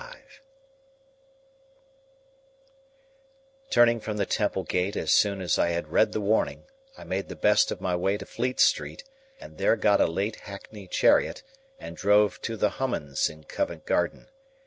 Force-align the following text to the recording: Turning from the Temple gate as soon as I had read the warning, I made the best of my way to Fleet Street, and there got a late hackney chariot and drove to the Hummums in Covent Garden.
Turning 3.69 3.99
from 3.99 4.17
the 4.17 4.25
Temple 4.25 4.63
gate 4.63 4.95
as 4.95 5.13
soon 5.13 5.41
as 5.41 5.59
I 5.59 5.69
had 5.69 5.89
read 5.91 6.11
the 6.11 6.19
warning, 6.19 6.63
I 6.97 7.03
made 7.03 7.29
the 7.29 7.35
best 7.35 7.69
of 7.71 7.81
my 7.81 7.95
way 7.95 8.17
to 8.17 8.25
Fleet 8.25 8.59
Street, 8.59 9.03
and 9.39 9.59
there 9.59 9.75
got 9.75 10.01
a 10.01 10.07
late 10.07 10.37
hackney 10.37 10.87
chariot 10.87 11.43
and 11.77 11.95
drove 11.95 12.41
to 12.41 12.57
the 12.57 12.79
Hummums 12.79 13.29
in 13.29 13.43
Covent 13.43 13.85
Garden. 13.85 14.29